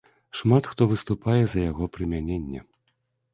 Шмат 0.37 0.69
хто 0.71 0.87
выступае 0.93 1.35
за 1.51 1.59
яго 1.67 1.83
прымяненне. 1.99 2.65